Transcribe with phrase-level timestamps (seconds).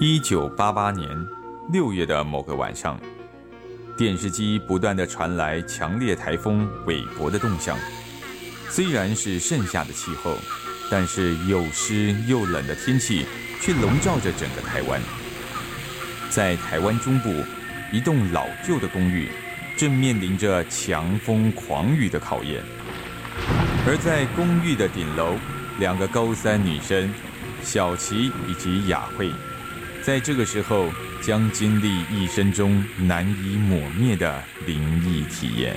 [0.00, 1.26] 一九八八年
[1.72, 2.96] 六月的某个晚上，
[3.96, 7.76] 电视机不断的传来强烈台风韦伯的动向。
[8.68, 10.36] 虽然是盛夏的气候，
[10.88, 13.26] 但是又湿又冷的天气
[13.60, 15.00] 却笼罩着整个台湾。
[16.30, 17.34] 在台湾中部，
[17.92, 19.28] 一栋老旧的公寓
[19.76, 22.62] 正面临着强风狂雨的考验。
[23.84, 25.34] 而在公寓的顶楼，
[25.80, 27.12] 两个高三女生
[27.64, 29.32] 小琪以及雅慧，
[30.02, 35.76] 在这个时候将经历一生中难以抹灭的灵异体验。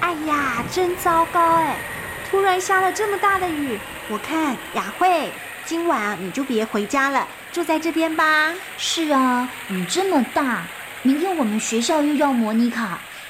[0.00, 1.76] 哎呀，真糟糕哎！
[2.28, 5.30] 突然下了这么大的雨，我看雅慧，
[5.66, 8.54] 今晚你就别回家了，住在这边吧。
[8.78, 10.62] 是啊，雨这么大，
[11.02, 12.86] 明天我们学校又要模拟考，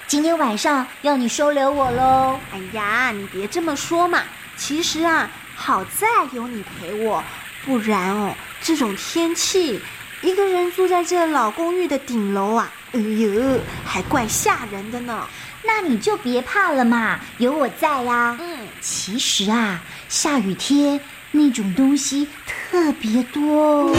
[0.07, 2.39] 今天晚上要你收留我喽。
[2.53, 4.21] 哎呀，你别这么说嘛。
[4.55, 7.25] 其实啊，好在有你陪我，
[7.65, 9.81] 不然哦，这种天气，
[10.21, 15.27] 一个人住在这老公寓的顶楼啊，哎呦，还怪吓人的呢。
[15.65, 18.37] 那你就别怕了嘛，有我在呀。
[18.39, 21.01] 嗯，其实啊，下雨天
[21.37, 23.95] 那种东西特别多。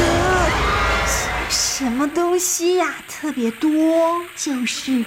[1.50, 2.96] 什么东西呀？
[3.08, 5.06] 特别多，就是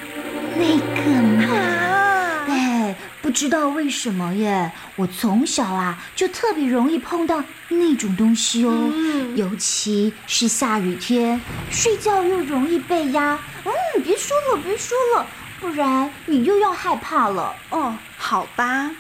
[0.57, 1.55] 那个嘛。
[1.55, 13.39] 啊，哎，不知道为什么耶，我从小啊就特别容易碰到那种东西哦，嗯尤其是下雨天，睡觉又容易被压。
[13.65, 15.27] 嗯，别说了，别说了，
[15.61, 17.55] 不然你又要害怕了。
[17.71, 18.91] 哦，好吧。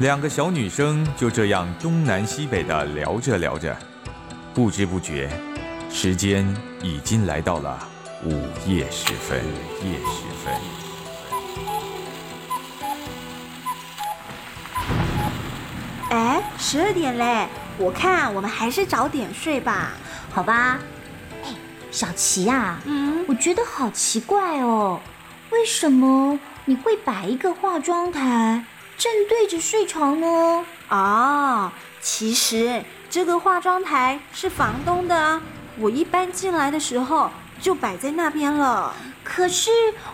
[0.00, 3.76] 两个小女生就这样东南西北的聊着聊着，
[4.52, 5.30] 不知不觉，
[5.88, 6.44] 时间
[6.82, 7.78] 已经来到了
[8.24, 9.38] 午夜时分。
[9.38, 10.52] 午夜时分，
[16.10, 17.46] 哎，十二点嘞，
[17.78, 19.92] 我看我们还是早点睡吧。
[20.32, 20.80] 好吧，
[21.44, 21.50] 哎，
[21.92, 25.00] 小琪啊，嗯，我觉得好奇怪哦，
[25.50, 28.64] 为什么你会摆一个化妆台
[28.96, 30.64] 正对着睡床呢？
[30.88, 35.42] 哦，其实这个化妆台是房东的啊，
[35.78, 38.94] 我一搬进来的时候就摆在那边了。
[39.22, 39.70] 可是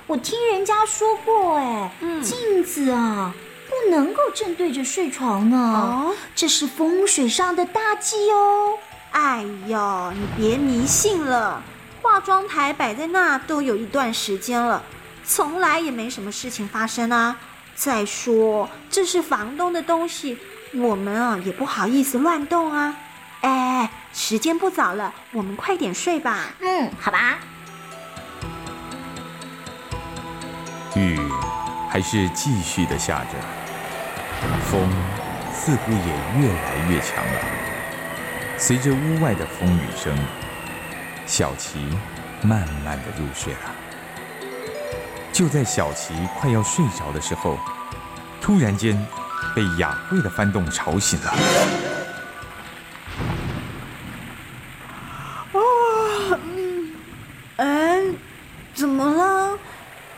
[0.06, 3.34] 我听人家说过，哎，嗯镜子啊
[3.68, 8.78] 不能够正对着睡床呢，哦，这是风水上的大忌哦。
[9.10, 11.62] 哎呦，你别迷信了，
[12.00, 14.82] 化妆台摆在那都有一段时间了，
[15.24, 17.36] 从来也没什么事情发生啊。
[17.80, 20.36] 再说这是房东的东西，
[20.74, 22.94] 我们啊也不好意思乱动啊。
[23.40, 26.48] 哎，时间不早了，我们快点睡吧。
[26.60, 27.38] 嗯，好吧。
[30.94, 31.18] 雨
[31.88, 33.30] 还是继续的下着，
[34.70, 34.86] 风
[35.54, 35.98] 似乎也
[36.38, 37.40] 越来越强了。
[38.58, 40.14] 随着屋外的风雨声，
[41.24, 41.78] 小琪
[42.42, 43.79] 慢慢的入睡了。
[45.32, 47.58] 就在小琪快要睡着的时候，
[48.40, 48.96] 突然间
[49.54, 51.34] 被雅慧的翻动吵醒了。
[57.56, 58.02] 哎，
[58.74, 59.58] 怎么了，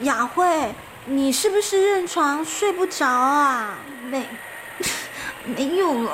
[0.00, 0.74] 雅慧？
[1.04, 3.74] 你是不是认床睡不着啊？
[4.04, 4.24] 没，
[5.44, 6.12] 没有了，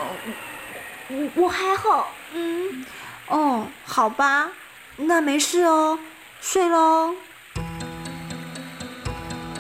[1.09, 2.09] 我我还好。
[2.33, 2.85] 嗯，
[3.29, 4.49] 哦，好吧，
[4.97, 5.99] 那没事哦，
[6.41, 7.15] 睡喽。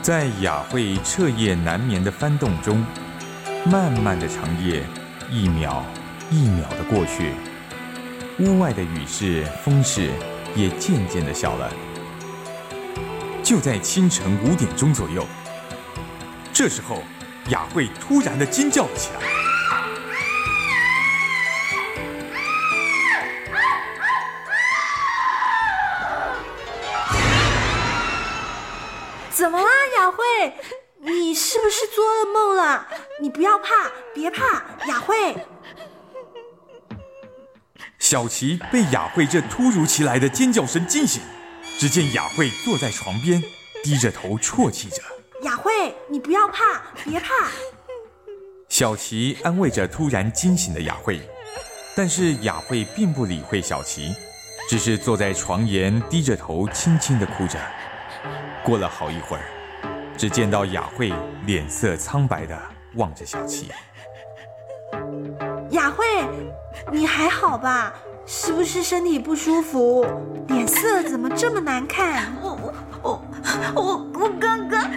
[0.09, 2.83] 在雅慧彻夜难眠的翻动中，
[3.67, 4.83] 漫漫的长夜
[5.31, 5.85] 一秒
[6.31, 7.35] 一秒的过去，
[8.39, 10.09] 屋外的雨势、风势
[10.57, 11.71] 也渐渐的小了。
[13.43, 15.27] 就在清晨五点钟左右，
[16.55, 17.03] 这时候，
[17.51, 19.21] 雅慧突然的惊叫了起来。
[29.31, 30.25] 怎么了，雅慧？
[31.01, 32.87] 你是不是做噩梦了？
[33.21, 35.37] 你不要怕，别怕，雅慧。
[37.99, 41.21] 小琪被雅慧这突如其来的尖叫声惊醒，
[41.79, 43.43] 只见雅慧坐在床边，
[43.83, 45.03] 低着头啜泣着。
[45.43, 47.49] 雅慧，你不要怕，别怕。
[48.69, 51.21] 小琪安慰着突然惊醒的雅慧，
[51.97, 54.15] 但是雅慧并不理会小琪，
[54.69, 57.59] 只是坐在床沿低着头轻轻的哭着。
[58.65, 59.43] 过了好一会儿，
[60.19, 61.13] 只见到雅慧
[61.47, 62.61] 脸色苍白的
[62.97, 63.71] 望着小七。
[65.71, 66.05] 雅慧，
[66.91, 67.95] 你还好吧？
[68.27, 70.05] 是不是身体不舒服？
[70.49, 72.33] 脸色怎么这么难看？
[72.43, 73.23] 我我我
[73.77, 74.91] 我我刚刚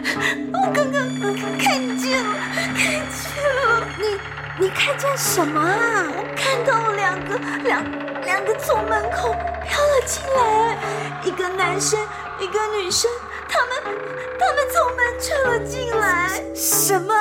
[0.53, 1.07] 我刚刚
[1.55, 2.33] 看见了，
[2.75, 2.83] 看
[3.13, 3.87] 见了。
[3.99, 6.07] 你你看见什么啊？
[6.17, 7.83] 我看到了两个两
[8.23, 9.31] 两个从门口
[9.67, 10.79] 飘了进来，
[11.23, 11.99] 一个男生，
[12.39, 13.09] 一个女生，
[14.39, 16.29] 他们从门穿了进来。
[16.55, 17.13] 什么？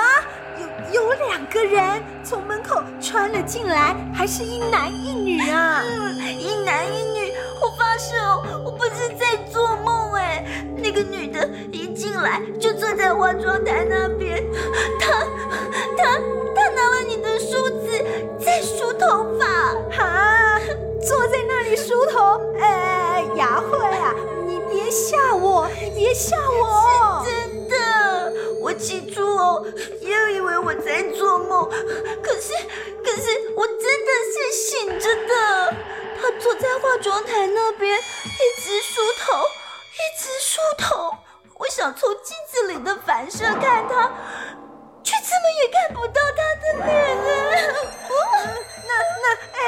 [0.93, 5.83] 有有两个人从门口穿了进来，还是一男一女啊？
[5.87, 7.33] 嗯， 一男一女。
[7.63, 10.45] 我发誓哦，我不是在做梦哎。
[10.83, 14.00] 那个女的一进来就坐在化妆台那
[25.95, 27.77] 别吓我，是真的。
[28.61, 29.65] 我起初哦，
[30.01, 31.69] 也以为我在做梦，
[32.23, 32.53] 可是
[33.03, 35.75] 可是我真的是醒着的。
[36.23, 39.43] 他坐在化妆台那边，一直梳头，
[39.95, 41.15] 一直梳头。
[41.57, 44.13] 我想从镜子里的反射看他，
[45.03, 47.23] 却怎么也看不到他的脸啊！
[48.87, 49.59] 那那哎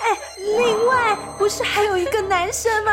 [0.00, 2.92] 哎，另外不是还有一个男生吗？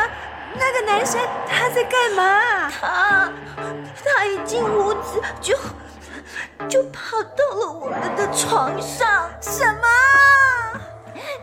[0.54, 2.70] 那个男生他在干嘛？
[2.70, 3.32] 他
[4.04, 5.56] 他一进屋子就
[6.68, 9.30] 就跑到了我们的床上。
[9.40, 9.86] 什么？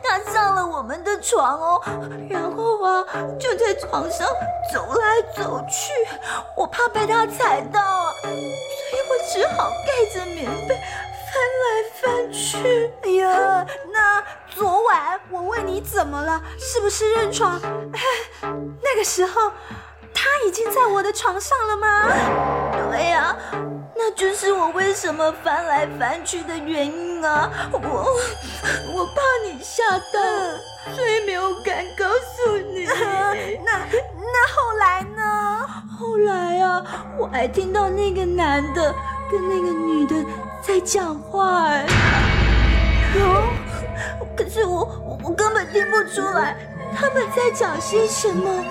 [0.04, 1.82] 他上了我们的床哦，
[2.30, 3.06] 然后啊
[3.40, 4.28] 就在床上
[4.74, 5.92] 走来走去，
[6.56, 10.76] 我怕被他踩到啊，所以我只好盖着棉被
[11.28, 11.68] 翻来
[12.02, 12.92] 翻去。
[13.04, 17.60] 哎呀，那昨晚我问你怎么了，是不是认床？
[18.82, 19.52] 那个时候
[20.14, 22.10] 他已经在我的床上了吗？
[22.90, 23.36] 对呀，
[23.96, 27.52] 那就是我为什么翻来翻去的原因啊！
[27.74, 29.84] 我我怕你吓
[30.14, 32.86] 到，所以没有敢告诉你。
[33.66, 33.86] 那
[34.16, 35.68] 那后来呢？
[36.00, 36.84] 后来啊，
[37.18, 38.94] 我还听到那个男的
[39.32, 40.16] 跟那个女的
[40.62, 41.86] 在讲话，哎，
[43.16, 43.48] 哦，
[44.36, 46.58] 可是我我我根本听不出来
[46.96, 48.64] 他们在讲些什么。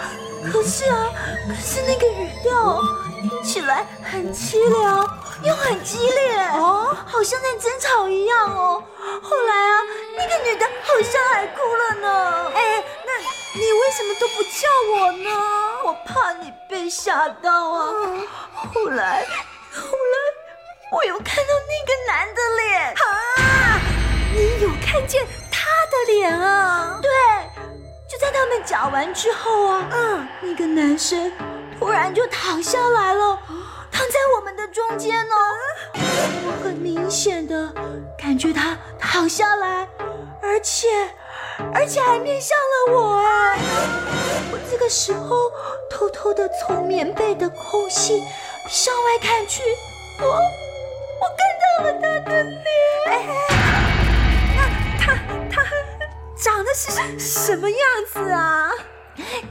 [0.53, 1.09] 可是啊，
[1.49, 2.81] 可是那个语调
[3.21, 5.05] 听起来很凄凉，
[5.43, 8.83] 又很激烈哦，好像在争吵一样哦。
[9.23, 9.83] 后来啊，
[10.17, 12.51] 那个女的好像还哭了呢。
[12.55, 13.19] 哎，那
[13.59, 15.31] 你为什么都不叫我呢？
[15.85, 17.93] 我怕你被吓到啊。
[18.55, 19.27] 后来
[20.93, 23.81] 我有看到那个男的脸啊，
[24.33, 27.01] 你有看见他的脸啊？
[27.03, 27.11] 对。
[28.09, 31.33] 就在他们讲完之后啊，嗯，那个男生
[31.77, 33.37] 突然就躺下来了，
[33.91, 35.35] 躺在我们的中间呢。
[35.95, 37.75] 我很明显的
[38.17, 39.89] 感觉他躺下来，
[40.41, 40.87] 而且
[41.75, 43.59] 而且还面向了我哎。
[44.53, 45.51] 我这个时候
[45.91, 48.23] 偷偷的从棉被的空隙
[48.71, 49.63] 向外看去，
[50.21, 50.41] 我
[51.77, 52.65] 到了他的脸。
[54.57, 54.59] 那
[54.99, 55.13] 他
[55.51, 55.63] 他
[56.37, 57.79] 长得是什么样
[58.13, 58.71] 子啊？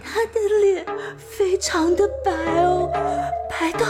[0.03, 0.85] 他的脸
[1.17, 2.31] 非常的白
[2.63, 2.89] 哦，
[3.49, 3.85] 白到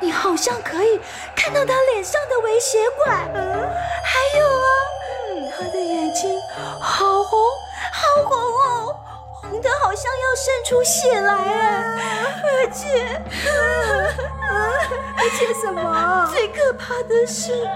[0.00, 1.00] 你好像可以
[1.36, 3.30] 看到他脸上的微血管。
[3.34, 3.68] 嗯，
[4.04, 4.68] 还有啊，
[5.56, 6.38] 他的眼睛
[6.80, 7.40] 好红，
[7.92, 8.96] 好红哦，
[9.40, 12.42] 红的好像要渗出血来哎！
[12.44, 13.22] 而且，
[15.24, 16.28] 而且什么？
[16.30, 17.66] 最可怕的是，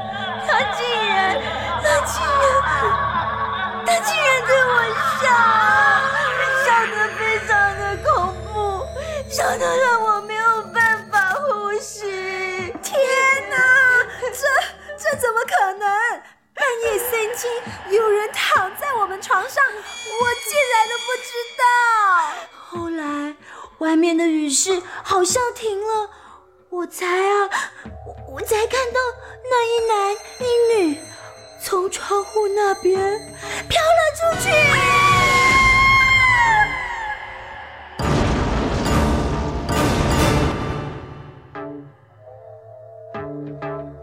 [0.47, 1.41] 他竟然，
[1.83, 2.37] 他竟然。
[3.87, 4.73] 他竟然对我
[5.19, 5.25] 笑，
[6.63, 8.85] 笑得非常的恐怖，
[9.31, 12.05] 笑得让我没有办法呼吸。
[12.83, 13.01] 天
[13.49, 13.57] 哪，
[14.21, 14.45] 这
[14.99, 15.89] 这怎么可能？
[16.53, 17.11] 半夜三
[17.87, 19.73] 更有人躺在我们床上，我
[20.45, 21.65] 竟然都不知道。
[22.69, 23.35] 后来
[23.79, 26.11] 外面的雨势好像停了，
[26.79, 27.51] 我才啊，
[28.07, 29.01] 我我才看到
[29.51, 30.45] 那一男一
[30.87, 31.01] 女。
[31.61, 32.97] 从窗户那边
[33.69, 34.49] 飘了出去。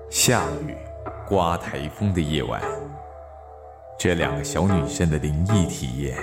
[0.09, 0.75] 下雨、
[1.25, 2.61] 刮台风的夜晚，
[3.97, 6.17] 这两个小女生的灵异体验，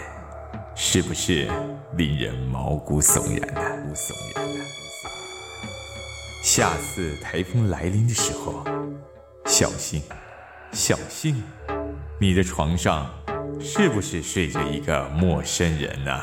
[0.75, 1.51] 是不是
[1.97, 3.95] 令人毛骨悚然呢？
[3.95, 4.65] 悚然呢？
[6.43, 8.65] 下次台风来临的时候，
[9.47, 10.03] 小心。
[10.73, 11.41] 小心，
[12.19, 13.09] 你的床上
[13.61, 16.21] 是不是睡着一个陌生人呢？